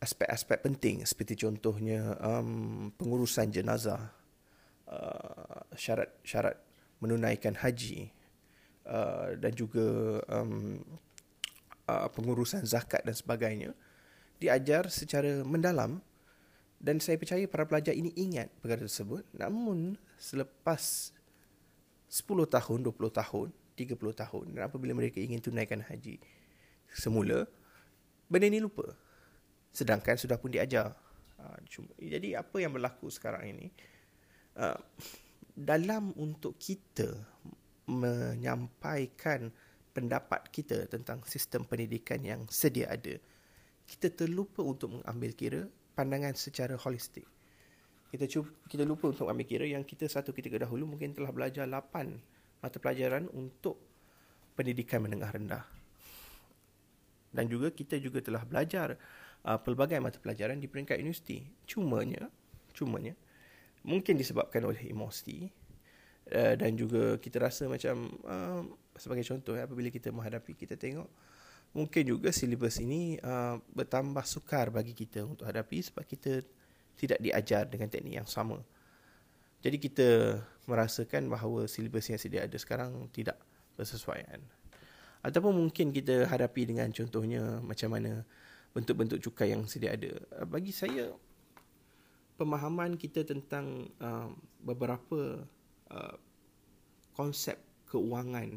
aspek-aspek 0.00 0.64
penting 0.64 1.04
seperti 1.04 1.36
contohnya 1.40 2.16
um, 2.20 2.88
pengurusan 2.96 3.52
jenazah, 3.52 4.12
uh, 4.88 5.60
syarat-syarat 5.76 6.56
menunaikan 7.00 7.56
haji 7.56 8.12
uh, 8.88 9.36
dan 9.40 9.52
juga 9.56 10.20
um, 10.28 10.80
uh, 11.88 12.08
pengurusan 12.12 12.64
zakat 12.68 13.00
dan 13.04 13.16
sebagainya 13.16 13.70
diajar 14.40 14.88
secara 14.92 15.44
mendalam. 15.44 16.00
Dan 16.80 16.96
saya 16.96 17.20
percaya 17.20 17.44
para 17.44 17.68
pelajar 17.68 17.92
ini 17.92 18.08
ingat 18.16 18.48
perkara 18.64 18.88
tersebut. 18.88 19.28
Namun 19.36 20.00
selepas 20.16 21.12
10 22.08 22.24
tahun, 22.48 22.78
20 22.88 23.20
tahun, 23.20 23.52
30 23.80 23.96
tahun 24.12 24.44
dan 24.52 24.62
apabila 24.68 24.92
mereka 24.92 25.16
ingin 25.24 25.40
tunaikan 25.40 25.80
haji 25.80 26.20
semula 26.92 27.48
benda 28.30 28.46
ni 28.46 28.62
lupa. 28.62 28.86
Sedangkan 29.74 30.14
sudah 30.14 30.38
pun 30.38 30.54
diajar. 30.54 30.94
Cuma, 31.70 31.90
jadi 31.96 32.42
apa 32.42 32.56
yang 32.60 32.74
berlaku 32.74 33.08
sekarang 33.08 33.56
ini? 33.56 33.66
Uh, 34.58 34.76
dalam 35.54 36.12
untuk 36.18 36.58
kita 36.58 37.08
menyampaikan 37.90 39.50
pendapat 39.90 40.46
kita 40.50 40.86
tentang 40.86 41.22
sistem 41.26 41.66
pendidikan 41.66 42.22
yang 42.22 42.46
sedia 42.50 42.90
ada, 42.90 43.18
kita 43.86 44.12
terlupa 44.14 44.62
untuk 44.62 45.00
mengambil 45.00 45.30
kira 45.34 45.60
pandangan 45.94 46.34
secara 46.38 46.78
holistik. 46.78 47.26
Kita 48.10 48.26
cuba, 48.26 48.50
kita 48.66 48.82
lupa 48.82 49.10
untuk 49.14 49.30
ambil 49.30 49.46
kira 49.46 49.66
yang 49.66 49.86
kita 49.86 50.10
satu 50.10 50.34
ketika 50.34 50.58
dahulu 50.58 50.86
mungkin 50.86 51.14
telah 51.14 51.30
belajar 51.30 51.66
8 51.66 52.62
mata 52.62 52.76
pelajaran 52.82 53.30
untuk 53.30 53.78
pendidikan 54.58 55.06
menengah 55.06 55.30
rendah 55.30 55.79
dan 57.30 57.46
juga 57.46 57.70
kita 57.70 57.96
juga 58.02 58.18
telah 58.22 58.42
belajar 58.42 58.98
uh, 59.46 59.58
pelbagai 59.58 59.98
mata 60.02 60.18
pelajaran 60.18 60.58
di 60.58 60.66
peringkat 60.66 60.98
universiti. 60.98 61.46
Cumanya, 61.66 62.26
cumanya 62.74 63.14
mungkin 63.80 64.20
disebabkan 64.20 64.60
oleh 64.68 64.92
emosi 64.92 65.48
uh, 66.36 66.54
dan 66.56 66.76
juga 66.76 67.16
kita 67.16 67.40
rasa 67.40 67.64
macam 67.64 68.12
uh, 68.28 68.62
sebagai 68.96 69.24
contoh 69.24 69.56
ya, 69.56 69.64
apabila 69.64 69.88
kita 69.88 70.12
menghadapi 70.12 70.52
kita 70.52 70.76
tengok 70.76 71.08
mungkin 71.70 72.02
juga 72.02 72.34
silibus 72.34 72.82
ini 72.82 73.16
uh, 73.22 73.62
bertambah 73.72 74.26
sukar 74.26 74.74
bagi 74.74 74.90
kita 74.90 75.22
untuk 75.22 75.46
hadapi 75.46 75.78
sebab 75.78 76.02
kita 76.02 76.42
tidak 76.98 77.18
diajar 77.22 77.64
dengan 77.70 77.88
teknik 77.88 78.20
yang 78.20 78.28
sama. 78.28 78.60
Jadi 79.60 79.76
kita 79.76 80.40
merasakan 80.66 81.30
bahawa 81.30 81.68
silibus 81.70 82.10
yang 82.10 82.20
sedia 82.20 82.44
ada 82.44 82.58
sekarang 82.58 83.08
tidak 83.14 83.38
bersesuaian. 83.78 84.40
Ataupun 85.20 85.52
mungkin 85.52 85.92
kita 85.92 86.24
hadapi 86.24 86.64
dengan 86.72 86.88
contohnya 86.92 87.60
macam 87.60 87.92
mana 87.92 88.24
bentuk-bentuk 88.72 89.20
cukai 89.20 89.52
yang 89.52 89.68
sedia 89.68 89.92
ada. 89.92 90.16
Uh, 90.40 90.46
bagi 90.48 90.72
saya, 90.72 91.12
pemahaman 92.40 92.96
kita 92.96 93.26
tentang 93.26 93.90
uh, 94.00 94.32
beberapa 94.64 95.44
uh, 95.92 96.16
konsep 97.12 97.60
keuangan 97.90 98.48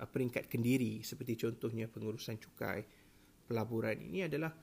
uh, 0.00 0.08
peringkat 0.08 0.48
kendiri 0.48 1.04
seperti 1.04 1.36
contohnya 1.36 1.90
pengurusan 1.90 2.40
cukai, 2.40 2.86
pelaburan 3.44 4.00
ini 4.00 4.24
adalah 4.24 4.54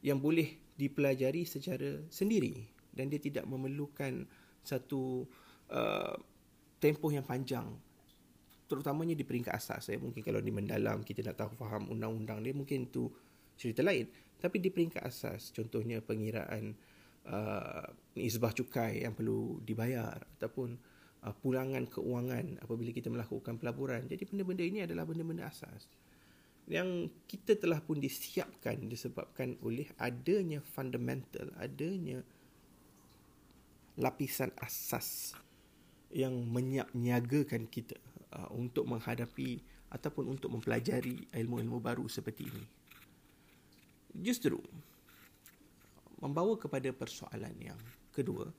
yang 0.00 0.22
boleh 0.22 0.72
dipelajari 0.78 1.42
secara 1.42 2.06
sendiri 2.06 2.54
dan 2.94 3.10
dia 3.10 3.18
tidak 3.18 3.44
memerlukan 3.44 4.24
satu 4.62 5.26
uh, 5.74 6.14
tempoh 6.78 7.10
yang 7.10 7.26
panjang 7.26 7.66
terutamanya 8.68 9.16
di 9.16 9.24
peringkat 9.24 9.56
asas 9.56 9.88
saya 9.88 9.98
mungkin 9.98 10.20
kalau 10.20 10.44
di 10.44 10.52
mendalam 10.52 11.00
kita 11.00 11.24
nak 11.24 11.40
tahu 11.40 11.56
faham 11.56 11.88
undang-undang 11.88 12.44
dia 12.44 12.52
mungkin 12.52 12.86
itu 12.86 13.08
cerita 13.56 13.82
lain. 13.82 14.06
Tapi 14.38 14.62
di 14.62 14.70
peringkat 14.70 15.02
asas 15.02 15.50
contohnya 15.50 15.98
pengiraan 15.98 16.76
uh, 17.26 17.88
isbah 18.14 18.54
cukai 18.54 19.02
yang 19.02 19.16
perlu 19.16 19.58
dibayar 19.64 20.14
ataupun 20.38 20.78
uh, 21.24 21.34
pulangan 21.40 21.88
keuangan 21.90 22.62
apabila 22.62 22.94
kita 22.94 23.10
melakukan 23.10 23.58
pelaburan. 23.58 24.06
Jadi 24.06 24.28
benda-benda 24.28 24.62
ini 24.62 24.78
adalah 24.86 25.08
benda-benda 25.08 25.50
asas 25.50 25.88
yang 26.68 27.08
kita 27.24 27.56
telah 27.56 27.80
pun 27.80 27.96
disiapkan 27.96 28.76
disebabkan 28.92 29.56
oleh 29.64 29.88
adanya 29.96 30.60
fundamental 30.60 31.48
adanya 31.56 32.20
lapisan 33.96 34.52
asas 34.60 35.32
yang 36.12 36.44
menyiapniagakan 36.44 37.68
kita 37.72 37.96
uh, 38.34 38.48
untuk 38.52 38.84
menghadapi 38.84 39.62
ataupun 39.88 40.36
untuk 40.36 40.52
mempelajari 40.52 41.32
ilmu-ilmu 41.32 41.80
baru 41.80 42.04
seperti 42.08 42.44
ini. 42.44 42.64
Justru 44.12 44.60
membawa 46.18 46.58
kepada 46.58 46.90
persoalan 46.90 47.54
yang 47.56 47.80
kedua, 48.12 48.50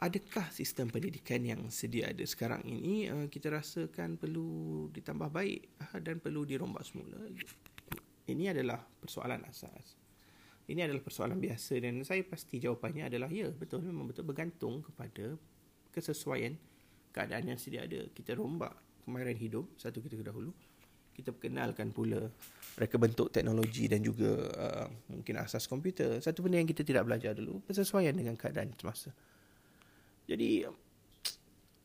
adakah 0.00 0.48
sistem 0.52 0.92
pendidikan 0.92 1.42
yang 1.42 1.60
sedia 1.72 2.12
ada 2.12 2.22
sekarang 2.24 2.62
ini 2.64 3.10
uh, 3.10 3.26
kita 3.28 3.52
rasakan 3.52 4.16
perlu 4.16 4.88
ditambah 4.92 5.28
baik 5.28 5.60
uh, 5.82 5.98
dan 6.00 6.22
perlu 6.22 6.48
dirombak 6.48 6.84
semula? 6.84 7.20
Ini 8.26 8.50
adalah 8.50 8.82
persoalan 8.82 9.44
asas. 9.46 9.94
Ini 10.66 10.82
adalah 10.82 10.98
persoalan 10.98 11.38
biasa 11.38 11.78
dan 11.78 12.02
saya 12.02 12.26
pasti 12.26 12.58
jawapannya 12.58 13.06
adalah 13.06 13.30
ya, 13.30 13.54
betul 13.54 13.86
memang 13.86 14.10
betul 14.10 14.26
bergantung 14.26 14.82
kepada 14.82 15.38
kesesuaian 15.94 16.58
keadaan 17.16 17.48
yang 17.48 17.56
sedia 17.56 17.88
ada. 17.88 18.04
Kita 18.12 18.36
rombak 18.36 18.76
kemahiran 19.08 19.40
hidup 19.40 19.64
satu 19.80 20.04
ketika 20.04 20.28
dahulu 20.28 20.52
kita 21.16 21.32
perkenalkan 21.32 21.96
pula 21.96 22.28
reka 22.76 23.00
bentuk 23.00 23.32
teknologi 23.32 23.88
dan 23.88 24.04
juga 24.04 24.36
uh, 24.52 24.86
mungkin 25.08 25.40
asas 25.40 25.64
komputer. 25.64 26.20
Satu 26.20 26.44
benda 26.44 26.60
yang 26.60 26.68
kita 26.68 26.84
tidak 26.84 27.08
belajar 27.08 27.32
dulu 27.32 27.64
bersesuaian 27.64 28.12
dengan 28.12 28.36
keadaan 28.36 28.76
semasa. 28.76 29.16
Jadi 30.28 30.68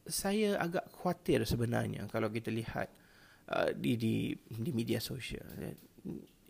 saya 0.04 0.60
agak 0.60 0.84
khawatir 1.00 1.48
sebenarnya 1.48 2.12
kalau 2.12 2.28
kita 2.28 2.52
lihat 2.52 2.92
uh, 3.48 3.72
di 3.72 3.96
di 3.96 4.16
di 4.36 4.72
media 4.76 5.00
sosial. 5.00 5.48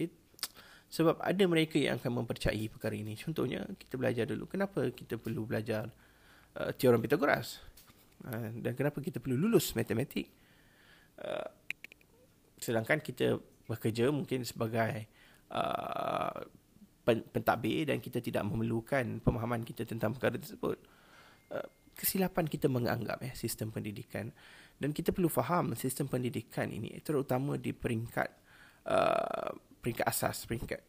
It, 0.01 0.09
sebab 0.89 1.21
ada 1.21 1.43
mereka 1.45 1.77
yang 1.77 2.01
akan 2.01 2.25
mempercayai 2.25 2.65
perkara 2.65 2.97
ini. 2.97 3.13
Contohnya 3.13 3.61
kita 3.77 4.01
belajar 4.01 4.25
dulu 4.25 4.49
kenapa 4.49 4.89
kita 4.89 5.21
perlu 5.21 5.45
belajar 5.45 5.85
uh, 6.57 6.73
teorem 6.73 6.97
Pythagoras 6.97 7.61
uh, 8.27 8.49
dan 8.61 8.73
kenapa 8.75 8.99
kita 8.99 9.17
perlu 9.21 9.37
lulus 9.37 9.73
matematik. 9.73 10.29
Uh, 11.21 11.49
sedangkan 12.61 13.01
kita 13.01 13.41
bekerja 13.65 14.09
mungkin 14.13 14.45
sebagai 14.45 15.09
uh, 15.49 16.45
pentadbir 17.05 17.89
dan 17.89 17.97
kita 17.97 18.21
tidak 18.21 18.45
memerlukan 18.45 19.19
pemahaman 19.21 19.65
kita 19.65 19.83
tentang 19.85 20.13
perkara 20.13 20.37
tersebut. 20.37 20.77
Uh, 21.49 21.67
kesilapan 21.95 22.47
kita 22.47 22.71
menganggap 22.71 23.19
ya 23.21 23.33
sistem 23.35 23.69
pendidikan 23.69 24.31
dan 24.81 24.89
kita 24.95 25.13
perlu 25.13 25.29
faham 25.29 25.77
sistem 25.77 26.09
pendidikan 26.09 26.71
ini 26.71 26.97
terutama 27.03 27.59
di 27.59 27.75
peringkat 27.75 28.29
uh, 28.87 29.53
peringkat 29.83 30.05
asas 30.07 30.47
peringkat 30.47 30.81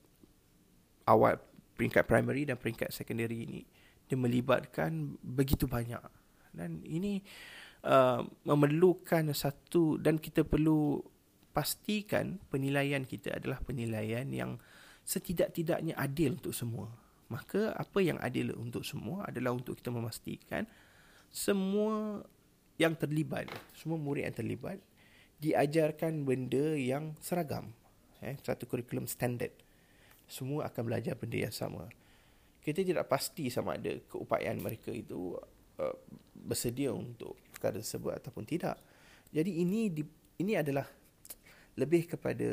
awal 1.05 1.37
peringkat 1.77 2.07
primary 2.07 2.47
dan 2.47 2.57
peringkat 2.57 2.89
secondary 2.95 3.45
ini 3.45 3.61
dia 4.07 4.17
melibatkan 4.17 5.19
begitu 5.21 5.69
banyak 5.69 6.01
dan 6.53 6.85
ini 6.85 7.21
uh, 7.85 8.23
memerlukan 8.45 9.33
satu 9.33 9.97
dan 9.99 10.21
kita 10.21 10.45
perlu 10.45 11.01
pastikan 11.53 12.41
penilaian 12.49 13.05
kita 13.05 13.37
adalah 13.37 13.61
penilaian 13.61 14.25
yang 14.33 14.57
setidak-tidaknya 15.05 15.97
adil 15.99 16.37
untuk 16.39 16.55
semua 16.57 16.89
maka 17.33 17.73
apa 17.73 17.99
yang 18.05 18.21
adil 18.21 18.53
untuk 18.61 18.85
semua 18.85 19.25
adalah 19.25 19.57
untuk 19.57 19.81
kita 19.81 19.89
memastikan 19.89 20.69
semua 21.33 22.21
yang 22.77 22.93
terlibat, 22.93 23.49
semua 23.73 23.97
murid 23.97 24.29
yang 24.29 24.37
terlibat 24.37 24.77
diajarkan 25.41 26.29
benda 26.29 26.77
yang 26.77 27.17
seragam. 27.25 27.73
Eh, 28.21 28.37
satu 28.45 28.69
kurikulum 28.69 29.09
standard. 29.09 29.51
Semua 30.29 30.69
akan 30.69 30.93
belajar 30.93 31.17
benda 31.19 31.49
yang 31.49 31.57
sama. 31.57 31.89
Kita 32.63 32.85
tidak 32.85 33.11
pasti 33.11 33.51
sama 33.51 33.75
ada 33.81 33.97
keupayaan 34.07 34.63
mereka 34.63 34.95
itu 34.95 35.35
uh, 35.83 35.95
bersedia 36.33 36.95
untuk 36.95 37.35
perkara 37.51 37.83
tersebut 37.83 38.23
ataupun 38.23 38.47
tidak. 38.47 38.79
Jadi 39.35 39.59
ini 39.63 39.91
di, 39.91 40.07
ini 40.39 40.55
adalah 40.55 40.87
lebih 41.75 42.15
kepada 42.15 42.51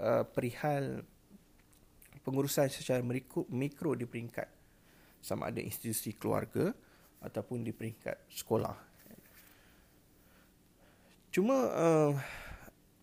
uh, 0.00 0.24
perihal 0.24 1.04
pengurusan 2.24 2.72
secara 2.72 3.04
mikro, 3.04 3.44
mikro 3.52 3.92
di 3.92 4.08
peringkat 4.08 4.48
sama 5.20 5.52
ada 5.52 5.60
institusi 5.60 6.16
keluarga, 6.16 6.72
ataupun 7.20 7.60
di 7.60 7.72
peringkat 7.76 8.32
sekolah. 8.32 8.76
Cuma 11.30 11.56
uh, 11.70 12.12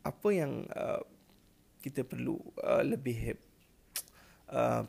apa 0.04 0.30
yang 0.34 0.66
uh, 0.74 1.00
kita 1.80 2.04
perlu 2.04 2.36
uh, 2.60 2.84
lebih 2.84 3.38
uh, 4.52 4.84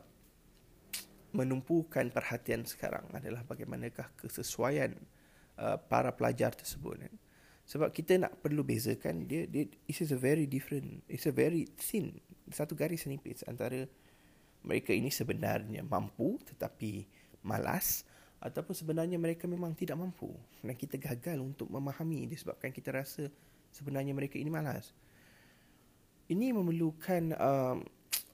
menumpukan 1.31 2.09
perhatian 2.09 2.65
sekarang 2.65 3.05
adalah 3.13 3.45
bagaimanakah 3.45 4.09
kesesuaian 4.17 4.97
uh, 5.61 5.77
para 5.77 6.09
pelajar 6.13 6.53
tersebut. 6.55 7.05
Kan? 7.05 7.13
Sebab 7.69 7.93
kita 7.93 8.17
nak 8.17 8.41
perlu 8.41 8.65
bezakan 8.65 9.29
dia, 9.29 9.45
dia 9.45 9.69
it 9.85 9.97
is 10.01 10.09
a 10.09 10.17
very 10.17 10.49
different, 10.49 11.05
it's 11.05 11.29
a 11.29 11.33
very 11.33 11.69
thin, 11.77 12.17
satu 12.49 12.73
garis 12.73 13.05
nipis 13.05 13.45
antara 13.45 13.85
mereka 14.65 14.91
ini 14.91 15.13
sebenarnya 15.13 15.85
mampu 15.85 16.41
tetapi 16.43 17.07
malas 17.45 18.03
ataupun 18.39 18.75
sebenarnya 18.75 19.15
mereka 19.19 19.47
memang 19.47 19.75
tidak 19.75 19.99
mampu 19.99 20.31
dan 20.63 20.75
kita 20.75 20.95
gagal 20.99 21.39
untuk 21.39 21.67
memahami 21.71 22.27
disebabkan 22.27 22.71
kita 22.71 22.91
rasa 22.91 23.27
sebenarnya 23.71 24.11
mereka 24.15 24.35
ini 24.39 24.51
malas. 24.51 24.91
Ini 26.29 26.53
memerlukan 26.53 27.33
uh, 27.35 27.77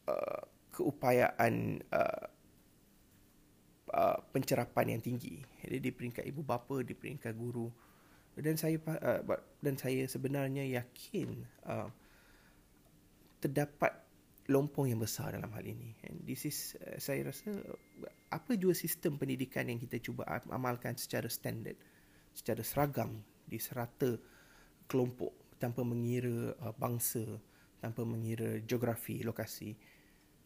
uh, 0.09 0.41
keupayaan 0.75 1.79
uh, 1.91 2.23
uh, 3.95 4.19
pencerapan 4.35 4.99
yang 4.99 5.01
tinggi. 5.01 5.39
Jadi 5.63 5.79
di 5.79 5.91
peringkat 5.95 6.27
ibu 6.27 6.43
bapa, 6.43 6.83
di 6.83 6.91
peringkat 6.91 7.31
guru 7.33 7.71
dan 8.35 8.59
saya 8.59 8.75
uh, 8.83 9.23
dan 9.63 9.79
saya 9.79 10.03
sebenarnya 10.11 10.67
yakin 10.67 11.47
uh, 11.71 11.87
terdapat 13.39 13.95
lompong 14.51 14.91
yang 14.91 14.99
besar 14.99 15.31
dalam 15.31 15.49
hal 15.55 15.63
ini. 15.63 15.95
And 16.03 16.27
this 16.27 16.43
is 16.43 16.75
uh, 16.83 16.99
saya 16.99 17.31
rasa 17.31 17.55
apa 18.27 18.59
jua 18.59 18.75
sistem 18.75 19.15
pendidikan 19.15 19.71
yang 19.71 19.79
kita 19.79 20.03
cuba 20.03 20.27
amalkan 20.51 20.99
secara 20.99 21.31
standard, 21.31 21.79
secara 22.35 22.59
seragam 22.61 23.23
di 23.47 23.55
serata 23.55 24.19
kelompok 24.85 25.55
tanpa 25.55 25.87
mengira 25.87 26.51
uh, 26.59 26.75
bangsa, 26.75 27.23
tanpa 27.79 28.03
mengira 28.03 28.59
geografi, 28.67 29.23
lokasi 29.23 29.71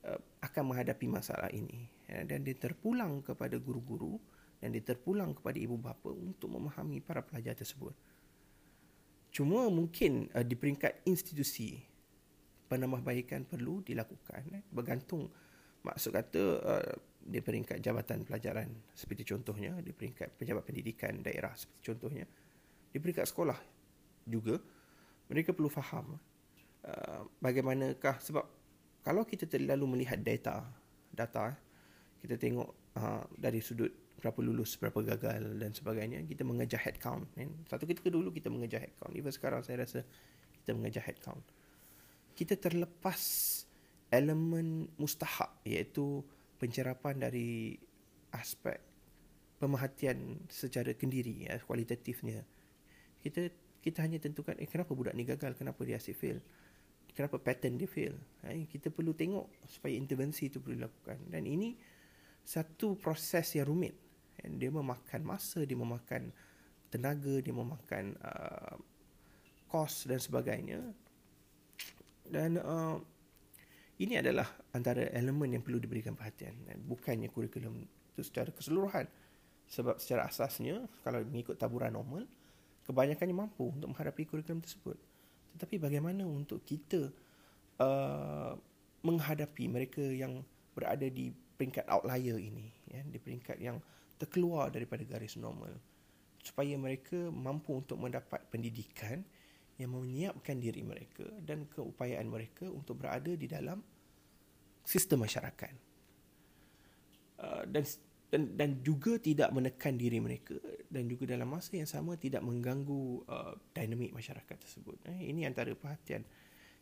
uh, 0.05 0.19
akan 0.45 0.63
menghadapi 0.69 1.09
masalah 1.09 1.49
ini. 1.49 1.89
Uh, 2.09 2.25
dan 2.25 2.41
dia 2.41 2.57
terpulang 2.57 3.21
kepada 3.21 3.61
guru-guru 3.61 4.17
dan 4.57 4.73
dia 4.73 4.81
terpulang 4.81 5.37
kepada 5.37 5.61
ibu 5.61 5.77
bapa 5.77 6.09
untuk 6.09 6.49
memahami 6.49 6.99
para 7.05 7.21
pelajar 7.21 7.53
tersebut. 7.53 7.93
Cuma 9.29 9.69
mungkin 9.69 10.25
uh, 10.33 10.41
di 10.41 10.57
peringkat 10.57 11.05
institusi 11.05 11.77
penambahbaikan 12.69 13.49
perlu 13.49 13.81
dilakukan 13.81 14.41
eh, 14.53 14.63
bergantung 14.69 15.25
maksud 15.81 16.13
kata 16.13 16.43
uh, 16.61 16.93
di 17.19 17.41
peringkat 17.41 17.81
jabatan 17.81 18.23
pelajaran 18.23 18.69
seperti 18.93 19.25
contohnya 19.25 19.73
di 19.81 19.89
peringkat 19.89 20.37
pejabat 20.37 20.63
pendidikan 20.69 21.17
daerah 21.25 21.51
seperti 21.57 21.81
contohnya 21.89 22.25
di 22.93 22.97
peringkat 23.01 23.25
sekolah 23.25 23.57
juga 24.29 24.61
mereka 25.27 25.51
perlu 25.57 25.67
faham 25.71 26.13
uh, 26.85 27.21
bagaimanakah 27.41 28.21
sebab 28.21 28.45
kalau 29.01 29.25
kita 29.25 29.49
terlalu 29.49 29.97
melihat 29.97 30.21
data 30.21 30.61
data 31.09 31.57
kita 32.19 32.35
tengok 32.35 32.69
uh, 32.99 33.23
dari 33.35 33.59
sudut 33.63 33.91
berapa 34.19 34.39
lulus 34.43 34.75
berapa 34.75 34.99
gagal 35.15 35.55
dan 35.55 35.71
sebagainya 35.71 36.27
kita 36.27 36.43
mengejar 36.43 36.83
head 36.83 36.99
count 36.99 37.23
kan? 37.35 37.47
satu 37.71 37.87
ketika 37.87 38.11
dulu 38.11 38.35
kita 38.35 38.51
mengejar 38.51 38.83
head 38.83 38.95
count 38.99 39.15
even 39.15 39.31
sekarang 39.31 39.63
saya 39.63 39.87
rasa 39.87 40.03
kita 40.59 40.75
mengejar 40.75 41.07
head 41.07 41.19
count 41.23 41.43
kita 42.35 42.59
terlepas 42.59 43.19
elemen 44.09 44.89
mustahak 44.97 45.61
iaitu 45.63 46.23
pencerapan 46.59 47.15
dari 47.19 47.77
aspek 48.33 48.79
pemerhatian 49.59 50.47
secara 50.47 50.95
kendiri 50.95 51.45
ya, 51.45 51.59
kualitatifnya. 51.61 52.41
Kita 53.19 53.51
kita 53.79 54.03
hanya 54.03 54.19
tentukan 54.19 54.55
eh 54.59 54.67
kenapa 54.67 54.95
budak 54.95 55.15
ni 55.15 55.23
gagal? 55.27 55.55
Kenapa 55.55 55.83
dia 55.83 55.99
asyik 55.99 56.15
fail? 56.15 56.39
Kenapa 57.11 57.39
pattern 57.39 57.75
dia 57.75 57.87
fail? 57.87 58.15
Eh, 58.47 58.67
kita 58.71 58.87
perlu 58.91 59.11
tengok 59.11 59.67
supaya 59.67 59.95
intervensi 59.95 60.47
itu 60.47 60.63
perlu 60.63 60.79
dilakukan. 60.79 61.27
Dan 61.27 61.43
ini 61.43 61.75
satu 62.43 62.97
proses 62.99 63.55
yang 63.55 63.69
rumit. 63.69 63.95
Dan 64.39 64.55
dia 64.55 64.71
memakan 64.71 65.21
masa 65.27 65.67
dia 65.67 65.75
memakan 65.75 66.31
tenaga 66.89 67.37
dia 67.43 67.53
memakan 67.53 68.17
uh, 68.23 68.75
kos 69.69 70.09
dan 70.09 70.17
sebagainya. 70.17 70.79
Dan 72.25 72.57
uh, 72.61 72.97
ini 73.99 74.15
adalah 74.15 74.47
antara 74.71 75.11
elemen 75.11 75.59
yang 75.59 75.63
perlu 75.65 75.77
diberikan 75.77 76.15
perhatian. 76.15 76.55
Bukannya 76.87 77.27
kurikulum 77.29 77.83
itu 77.83 78.21
secara 78.23 78.49
keseluruhan. 78.55 79.05
Sebab 79.69 80.01
secara 80.01 80.25
asasnya 80.25 80.87
kalau 81.05 81.21
mengikut 81.21 81.59
taburan 81.59 81.93
normal 81.93 82.25
kebanyakannya 82.89 83.35
mampu 83.37 83.69
untuk 83.69 83.93
menghadapi 83.93 84.25
kurikulum 84.25 84.65
tersebut. 84.65 84.97
Tetapi 85.53 85.77
bagaimana 85.77 86.25
untuk 86.25 86.65
kita 86.65 87.13
uh, 87.77 88.57
menghadapi 89.05 89.69
mereka 89.69 90.01
yang 90.01 90.41
berada 90.73 91.05
di 91.05 91.29
peringkat 91.59 91.83
outlier 91.91 92.39
ini 92.39 92.71
ya 92.87 93.03
di 93.03 93.19
peringkat 93.19 93.59
yang 93.59 93.83
terkeluar 94.15 94.71
daripada 94.71 95.03
garis 95.03 95.35
normal 95.35 95.75
supaya 96.39 96.79
mereka 96.79 97.27
mampu 97.27 97.83
untuk 97.83 97.99
mendapat 97.99 98.47
pendidikan 98.47 99.19
yang 99.75 99.91
menyiapkan 99.91 100.55
diri 100.55 100.83
mereka 100.87 101.27
dan 101.43 101.67
keupayaan 101.67 102.31
mereka 102.31 102.71
untuk 102.71 103.03
berada 103.03 103.35
di 103.35 103.43
dalam 103.43 103.83
sistem 104.87 105.27
masyarakat 105.27 105.75
uh, 107.43 107.63
dan 107.67 107.83
dan 108.29 108.41
dan 108.55 108.69
juga 108.85 109.19
tidak 109.19 109.51
menekan 109.51 109.99
diri 109.99 110.23
mereka 110.23 110.55
dan 110.87 111.09
juga 111.11 111.33
dalam 111.35 111.49
masa 111.49 111.75
yang 111.75 111.89
sama 111.89 112.15
tidak 112.15 112.45
mengganggu 112.45 113.25
uh, 113.25 113.53
dinamik 113.73 114.13
masyarakat 114.13 114.57
tersebut. 114.57 115.01
Eh, 115.09 115.33
ini 115.33 115.49
antara 115.49 115.73
perhatian 115.73 116.23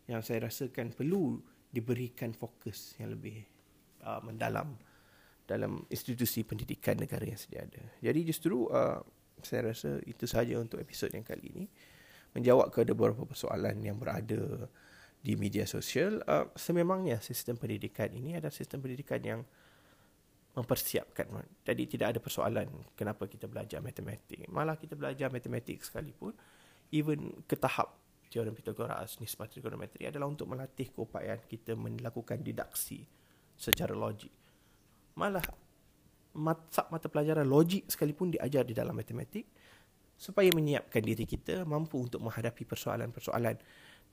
yang 0.07 0.23
saya 0.23 0.47
rasakan 0.47 0.91
perlu 0.91 1.39
diberikan 1.71 2.31
fokus 2.31 2.95
yang 2.99 3.15
lebih 3.15 3.56
uh, 4.07 4.23
mendalam 4.23 4.79
dalam 5.47 5.83
institusi 5.91 6.43
pendidikan 6.47 6.95
negara 6.95 7.23
yang 7.23 7.39
sedia 7.39 7.63
ada. 7.63 7.83
Jadi 7.99 8.19
justru 8.27 8.67
uh, 8.71 9.03
saya 9.43 9.71
rasa 9.71 9.99
itu 10.07 10.23
sahaja 10.23 10.59
untuk 10.59 10.79
episod 10.79 11.11
yang 11.11 11.23
kali 11.23 11.51
ini 11.51 11.65
menjawab 12.35 12.71
ke 12.71 12.83
beberapa 12.87 13.23
persoalan 13.23 13.79
yang 13.83 13.99
berada 13.99 14.67
di 15.23 15.33
media 15.35 15.67
sosial 15.67 16.23
uh, 16.27 16.51
sememangnya 16.55 17.19
sistem 17.19 17.59
pendidikan 17.59 18.11
ini 18.11 18.39
adalah 18.39 18.53
sistem 18.53 18.83
pendidikan 18.83 19.19
yang 19.23 19.41
mempersiapkan. 20.57 21.29
Jadi 21.61 21.83
tidak 21.85 22.17
ada 22.17 22.19
persoalan 22.19 22.67
kenapa 22.97 23.29
kita 23.29 23.45
belajar 23.45 23.77
matematik. 23.77 24.49
Malah 24.49 24.73
kita 24.81 24.97
belajar 24.97 25.29
matematik 25.29 25.85
sekalipun, 25.85 26.33
even 26.89 27.45
ke 27.45 27.53
tahap 27.53 27.93
teorem 28.27 28.57
Pythagoras, 28.57 29.21
nisbah 29.21 29.47
trigonometri 29.47 30.09
adalah 30.09 30.27
untuk 30.27 30.49
melatih 30.49 30.89
keupayaan 30.91 31.45
kita 31.45 31.77
melakukan 31.77 32.41
didaksi 32.41 33.05
secara 33.57 33.91
logik. 33.97 34.31
Malah 35.17 35.43
mata, 36.37 36.85
mata 36.93 37.07
pelajaran 37.09 37.49
logik 37.49 37.89
sekalipun 37.89 38.31
diajar 38.37 38.63
di 38.63 38.77
dalam 38.77 38.93
matematik 38.93 39.49
supaya 40.17 40.49
menyiapkan 40.53 41.01
diri 41.01 41.25
kita 41.25 41.65
mampu 41.65 42.01
untuk 42.01 42.21
menghadapi 42.21 42.65
persoalan-persoalan 42.65 43.57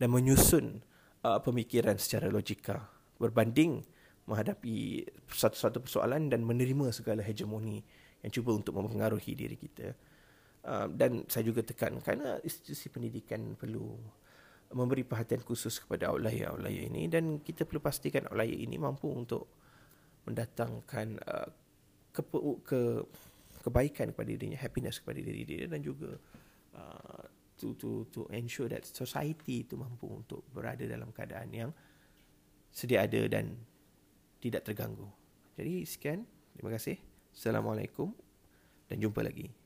dan 0.00 0.08
menyusun 0.08 0.80
uh, 1.24 1.40
pemikiran 1.40 1.96
secara 1.96 2.28
logika 2.28 2.80
berbanding 3.16 3.84
menghadapi 4.24 5.04
satu-satu 5.28 5.84
persoalan 5.84 6.32
dan 6.32 6.40
menerima 6.44 6.92
segala 6.92 7.20
hegemoni 7.20 7.84
yang 8.24 8.32
cuba 8.32 8.56
untuk 8.56 8.72
mempengaruhi 8.80 9.36
diri 9.36 9.56
kita. 9.56 9.92
Uh, 10.64 10.88
dan 10.88 11.28
saya 11.28 11.44
juga 11.44 11.60
tekan 11.60 12.00
kerana 12.00 12.40
institusi 12.40 12.88
pendidikan 12.88 13.52
perlu 13.52 14.00
memberi 14.74 15.06
perhatian 15.06 15.40
khusus 15.40 15.78
kepada 15.78 16.10
outlier-outlier 16.10 16.90
ini 16.90 17.06
dan 17.06 17.40
kita 17.40 17.64
perlu 17.64 17.80
pastikan 17.80 18.26
outlier 18.28 18.58
ini 18.58 18.76
mampu 18.76 19.06
untuk 19.08 19.46
mendatangkan 20.26 21.08
uh, 21.22 21.48
ke, 22.10 22.22
ke 22.66 22.80
kebaikan 23.64 24.12
kepada 24.12 24.28
dirinya, 24.28 24.58
happiness 24.60 25.00
kepada 25.00 25.24
diri 25.24 25.42
dia 25.48 25.64
dan 25.64 25.80
juga 25.80 26.12
uh, 26.76 27.22
to 27.56 27.72
to 27.80 28.04
to 28.12 28.28
ensure 28.34 28.68
that 28.68 28.84
society 28.84 29.64
itu 29.64 29.78
mampu 29.78 30.10
untuk 30.10 30.44
berada 30.52 30.84
dalam 30.84 31.14
keadaan 31.14 31.48
yang 31.54 31.70
sedia 32.68 33.06
ada 33.06 33.24
dan 33.30 33.56
tidak 34.42 34.66
terganggu. 34.68 35.08
Jadi 35.56 35.86
sekian, 35.88 36.26
terima 36.52 36.74
kasih. 36.76 37.00
Assalamualaikum 37.32 38.12
dan 38.90 39.00
jumpa 39.00 39.24
lagi. 39.24 39.63